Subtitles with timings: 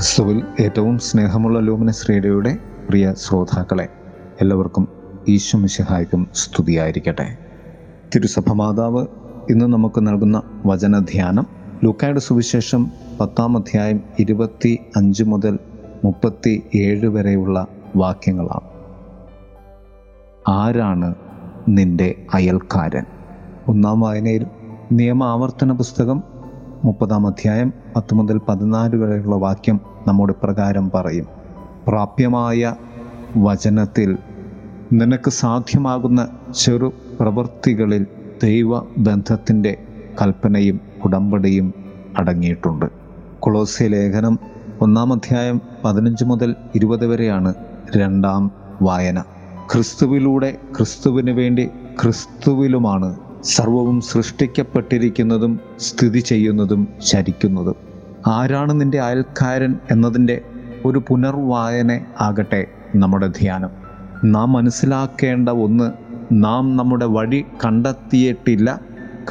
[0.00, 2.58] ക്രിസ്തുവിൽ ഏറ്റവും സ്നേഹമുള്ള ലൂമിനസ് റേഡിയോയുടെ
[2.88, 3.88] പ്രിയ ശ്രോതാക്കളെ
[4.40, 4.88] എല്ലാവർക്കും
[5.28, 7.36] ഈശോ മിശിഹായ്ക്കും സ്തുതിയായിരിക്കട്ടെ.
[8.14, 9.06] തിരുസഭ മാതാവ്
[9.50, 11.46] ഇന്ന് നമുക്ക് നൽകുന്ന വചനധ്യാനം
[11.84, 12.90] ലൂക്കായുടെ സുവിശേഷം
[13.20, 15.58] പത്താം അധ്യായം ഇരുപത്തി അഞ്ച് മുതൽ
[16.04, 18.68] മുപ്പത്തി ഏഴ് വരെയുള്ള വാക്യങ്ങളാണ്.
[20.48, 21.14] ആരാണ്
[21.68, 23.04] നിന്റെ അയൽക്കാരൻ?
[23.68, 24.46] ഒന്നാം വായനയിൽ
[24.92, 26.22] നിയമ ആവർത്തന പുസ്തകം
[26.84, 31.26] മുപ്പതാം അധ്യായം പത്ത് മുതൽ പതിനാല് വരെയുള്ള വാക്യം നമ്മോട് പ്രകാരം പറയും.
[31.88, 32.74] പ്രാപ്യമായ
[33.36, 34.18] വചനത്തിൽ
[34.92, 38.06] നിനക്ക് സാധ്യമാകുന്ന ചെറു പ്രവൃത്തികളിൽ
[38.42, 39.76] ദൈവബന്ധത്തിന്റെ
[40.22, 41.74] കൽപ്പനയും ഉടമ്പടിയും
[42.18, 42.86] അടങ്ങിയിട്ടുണ്ട്.
[43.40, 44.38] കൊളോസ്യ ലേഖനം
[44.80, 47.54] ഒന്നാം അധ്യായം പതിനഞ്ച് മുതൽ ഇരുപത് വരെയാണ്
[47.96, 48.50] രണ്ടാം
[48.82, 49.24] വായന.
[49.72, 51.70] ക്രിസ്തുവിലൂടെ ക്രിസ്തുവിന് വേണ്ടി
[52.02, 57.74] ക്രിസ്തുവിലുമാണ് സർവവും സൃഷ്ടിക്കപ്പെട്ടിരിക്കുന്നതും സ്ഥിതി ചെയ്യുന്നതും ചരിക്കുന്നതും.
[58.26, 60.40] ആരാണ് നിന്റെ അയൽക്കാരൻ എന്നതിന്റെ
[60.84, 62.66] ഒരു പുനർവായന ആകട്ടെ
[62.96, 63.70] നമ്മുടെ ധ്യാനം.
[64.24, 65.92] നാം മനസ്സിലാക്കേണ്ട ഒന്ന്
[66.32, 68.80] നാം നമ്മുടെ വഴി കണ്ടെത്തിയിട്ടില്ല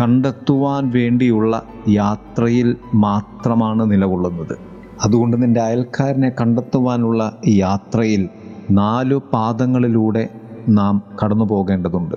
[0.01, 4.57] കണ്ടെത്തുവാൻ വേണ്ടിയുള്ള യാത്രയിൽ മാത്രമാണ് നിലകൊള്ളുന്നത്.
[5.03, 8.29] അതുകൊണ്ട് നിന്റെ അയൽക്കാരനെ കണ്ടെത്തുവാനുള്ള യാത്രയിൽ
[8.71, 10.29] നാലു പാദങ്ങളിലൂടെ
[10.69, 12.15] നാം കടന്നു പോകേണ്ടതുണ്ട്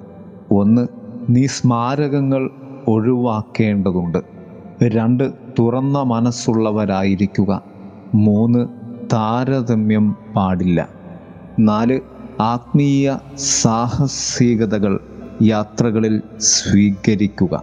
[0.51, 1.02] ഒന്ന്
[1.33, 2.50] നീ സ്മാരകങ്ങൾ
[2.88, 4.19] ഒഴിവാക്കേണ്ടതുണ്ട്.
[4.84, 7.62] രണ്ട് തുറന്ന മനസ്സുള്ളവരായിരിക്കുക.
[8.14, 8.66] മൂന്ന്
[9.12, 10.88] താരതമ്യം പാടില്ല.
[11.58, 12.00] നാല്
[12.41, 15.00] ആത്മീയ സാഹസികതകൾ
[15.42, 17.62] യാത്രകളിൽ സ്വീകരിക്കുക.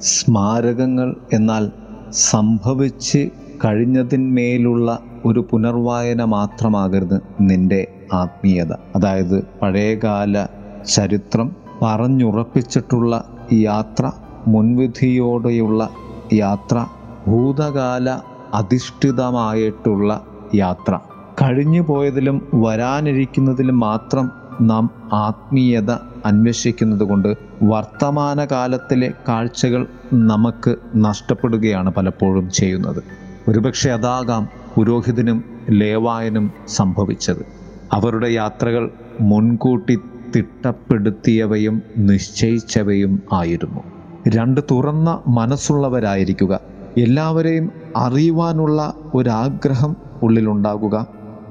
[0.00, 1.70] സ്മാരകങ്ങൾ എന്നാൽ
[2.10, 3.28] സംഭവിച്ച്
[3.64, 8.72] കഴിഞ്ഞതിന്മേലുള്ള ഒരു പുനർവായന മാത്രമാകരുത് നിന്റെ ആത്മീയത.
[8.96, 10.46] അതായത് പഴയകാല
[10.94, 14.10] ചരിത്രം പറഞ്ഞുറപ്പിച്ചിട്ടുള്ള യാത്ര
[14.48, 15.90] മുൻവിധിയോടെയുള്ള
[16.32, 16.86] യാത്ര
[17.26, 18.10] ഭൂതകാല
[18.54, 20.98] അധിഷ്ഠിതമായിട്ടുള്ള യാത്ര.
[21.42, 24.30] കഴിഞ്ഞു പോയതിലും വരാനിരിക്കുന്നതിലും മാത്രം
[24.60, 25.90] നാം ആത്മീയത
[26.26, 33.02] അന്വേഷിക്കുന്നത് കൊണ്ട് വർത്തമാനകാലത്തിലെ കാഴ്ചകൾ നമുക്ക് നഷ്ടപ്പെടുകയാണ് പലപ്പോഴും ചെയ്യുന്നത്.
[33.48, 37.46] ഒരുപക്ഷെ അതാകാം പുരോഹിതനും ലേവായനും സംഭവിച്ചത്.
[37.92, 39.98] അവരുടെ യാത്രകൾ മുൻകൂട്ടി
[40.36, 43.80] തിട്ടപ്പെടുത്തിയവയും നിശ്ചയിച്ചവയും ആയിരുന്നു.
[44.28, 46.60] രണ്ട് തുറന്ന മനസ്സുള്ളവരായിരിക്കുക.
[46.96, 51.06] എല്ലാവരെയും അറിയുവാനുള്ള ഒരാഗ്രഹം ഉള്ളിലുണ്ടാകുക.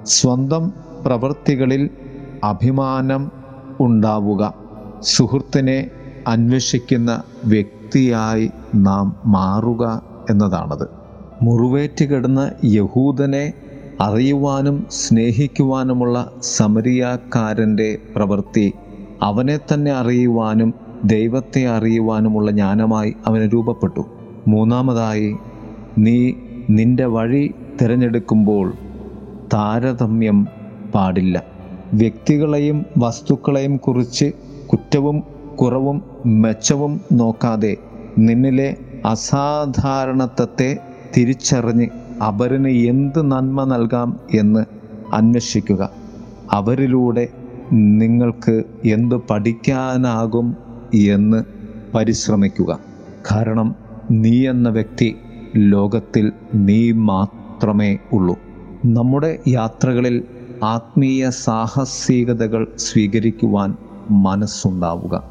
[0.05, 0.73] സ്വന്തം
[1.05, 1.89] പ്രവൃത്തികളിൽ
[2.43, 3.31] അഭിമാനം
[3.79, 4.53] ഉണ്ടാവുക.
[5.01, 5.89] സുഹൃത്തിനെ
[6.27, 10.87] അന്വേഷിക്കുന്ന വ്യക്തിയായി നാം മാറുക എന്നതാണത്.
[11.41, 13.53] മുറിവേറ്റ് കിടന്ന യഹൂദനെ
[14.01, 18.73] അറിയുവാനും സ്നേഹിക്കുവാനുമുള്ള സമരിയാക്കാരന്റെ പ്രവൃത്തി
[19.21, 24.05] അവനെ തന്നെ അറിയുവാനും ദൈവത്തെ അറിയുവാനുമുള്ള ജ്ഞാനമായി അവന് രൂപപ്പെട്ടു.
[24.47, 25.35] മൂന്നാമതായി
[25.97, 26.31] നീ
[26.69, 28.73] നിന്റെ വഴി തിരഞ്ഞെടുക്കുമ്പോൾ
[29.53, 30.47] താരതമ്യം
[30.95, 31.43] പാടില്ല.
[31.93, 34.31] വ്യക്തികളെയും വസ്തുക്കളെയും കുറിച്ച്
[34.71, 35.23] കുറ്റവും
[35.55, 37.77] കുറവും മെച്ചവും നോക്കാതെ
[38.17, 38.75] നിന്നിലെ
[39.05, 40.77] അസാധാരണത്വത്തെ
[41.17, 41.87] തിരിച്ചറിഞ്ഞ്
[42.21, 44.65] അവരിന് എന്ത് നന്മ നൽകാം എന്ന്
[45.13, 45.89] അന്വേഷിക്കുക.
[46.51, 47.27] അവരിലൂടെ
[47.73, 50.57] നിങ്ങൾക്ക് എന്ത് പഠിക്കാനാകും
[50.93, 51.43] എന്ന്
[51.95, 52.79] പരിശ്രമിക്കുക.
[53.31, 53.75] കാരണം
[54.11, 55.15] നീ എന്ന വ്യക്തി
[55.55, 58.39] ലോകത്തിൽ നീ മാത്രമേ ഉള്ളൂ.
[58.85, 60.23] നമ്മുടെ യാത്രകളിൽ
[60.63, 63.75] ആത്മീയ സാഹസികതകൾ സ്വീകരിക്കുവാൻ
[64.09, 65.23] മനസ്സുണ്ടാവുക.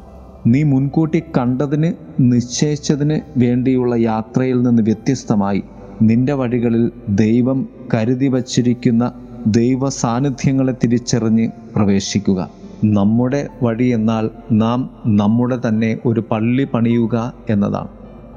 [0.47, 5.63] നീ മുൻകൂട്ടി കണ്ടതിന് നിശ്ചയിച്ചതിന് വേണ്ടിയുള്ള യാത്രയിൽ നിന്ന് വ്യത്യസ്തമായി
[6.01, 9.11] നിന്റെ വഴികളിൽ ദൈവം കരുതി വച്ചിരിക്കുന്ന
[9.47, 12.49] ദൈവ സാന്നിധ്യങ്ങളെ തിരിച്ചറിഞ്ഞ് പ്രവേശിക്കുക.
[12.83, 17.87] നമ്മുടെ വഴി എന്നാൽ നാം നമ്മുടെ തന്നെ ഒരു പള്ളി പണിയുക എന്നതാണ്.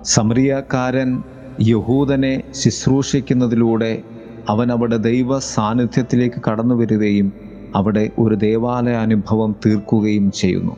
[0.04, 1.22] സമറിയക്കാരൻ
[1.62, 4.02] യഹൂദനെ ശുശ്രൂഷിക്കുന്നതിലൂടെ
[4.48, 7.32] അവൻ അവിടെ ദൈവ സാന്നിധ്യത്തിലേക്ക് കടന്നു വരികയും
[7.74, 10.76] അവിടെ ഒരു ദേവാലയ അനുഭവം തീർക്കുകയും ചെയ്യുന്നു.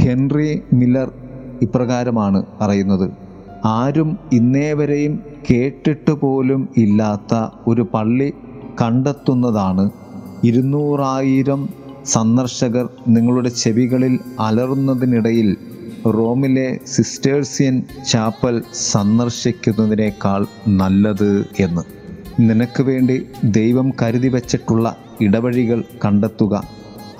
[0.00, 1.12] ഹെൻറി മില്ലർ
[1.62, 3.10] ഇപ്രകാരമാണ് പറയുന്നത്.
[3.64, 8.32] ആരും ഇന്നേവരെയും കേട്ടിട്ട് പോലും ഇല്ലാത്ത ഒരു പള്ളി
[8.80, 9.90] കണ്ടെത്തുന്നതാണ്.
[10.44, 11.68] ഇരുന്നൂറായിരം
[12.04, 15.56] സന്ദർശകർ നിങ്ങളുടെ ചെവികളിൽ അലറുന്നതിനിടയിൽ
[16.06, 21.82] റോമിലെ സിസ്റ്റേഴ്സിയൻ ചാപ്പൽ സന്ദർശിക്കുന്നതിനേക്കാൾ നല്ലത് എന്ന്.
[22.40, 26.64] നിനക്ക് വേണ്ടി ദൈവം കരുതി വച്ചിട്ടുള്ള ഇടവഴികൾ കണ്ടെത്തുക.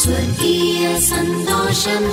[0.00, 2.04] സ്വർഗീയ സന്തോഷം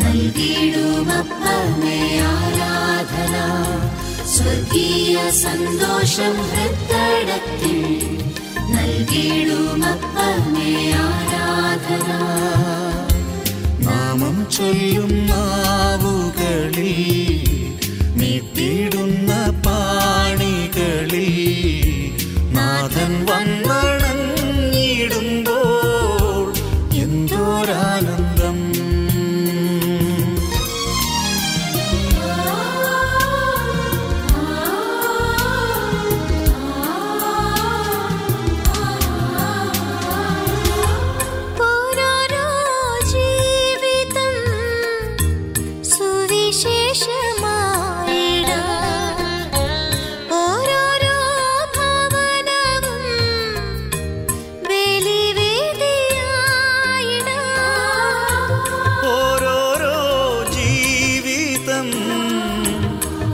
[0.00, 3.34] നൽകിയിടുമപ്പമേ ആരാധന.
[4.46, 7.78] സ്വർഗീയ സന്തോഷം ഹൃത്തടത്തിൽ
[8.74, 10.70] നൽകിയിടുമപ്പമേ
[11.04, 12.08] ആരാധന.
[13.86, 17.00] നാമം ചൊല്ലും നാവുകളിൽ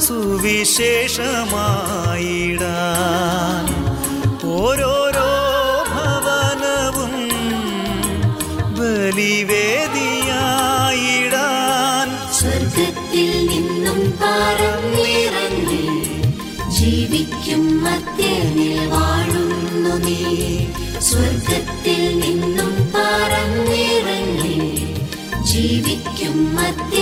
[0.04, 0.84] സുവിശേഷമായിടാൻ
[4.54, 5.28] ഓരോരോ
[5.92, 7.14] ഭവനവും
[10.74, 15.82] ബലിവേദിയായിടാൻ സ്വർഗത്തിൽ നിന്നും പറന്നിറങ്ങി
[16.78, 20.18] ജീവിക്കും മധ്യനിൽ വാഴുന്നു നീ.
[21.08, 24.56] സ്വർഗത്തിൽ നിന്നും പറന്നിറങ്ങി
[25.50, 27.01] ജീവിക്കും മധ്യനിൽ